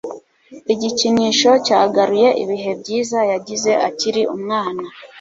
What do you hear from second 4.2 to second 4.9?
umwana